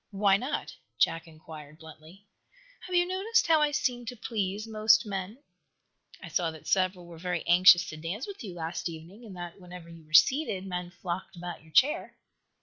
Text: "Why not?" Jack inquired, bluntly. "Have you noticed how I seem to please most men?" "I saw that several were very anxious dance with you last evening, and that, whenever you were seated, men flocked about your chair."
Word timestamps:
"Why 0.09 0.35
not?" 0.35 0.73
Jack 0.97 1.27
inquired, 1.27 1.77
bluntly. 1.77 2.25
"Have 2.87 2.95
you 2.95 3.05
noticed 3.05 3.45
how 3.45 3.61
I 3.61 3.69
seem 3.69 4.03
to 4.07 4.15
please 4.15 4.65
most 4.67 5.05
men?" 5.05 5.43
"I 6.23 6.27
saw 6.27 6.49
that 6.49 6.65
several 6.65 7.05
were 7.05 7.19
very 7.19 7.45
anxious 7.45 7.87
dance 7.87 8.25
with 8.25 8.43
you 8.43 8.55
last 8.55 8.89
evening, 8.89 9.23
and 9.23 9.35
that, 9.35 9.61
whenever 9.61 9.89
you 9.89 10.03
were 10.07 10.13
seated, 10.13 10.65
men 10.65 10.89
flocked 10.89 11.35
about 11.35 11.61
your 11.61 11.71
chair." 11.71 12.17